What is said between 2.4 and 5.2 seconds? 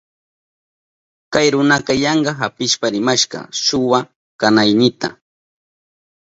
apishpa rimashka shuwa kanaynita.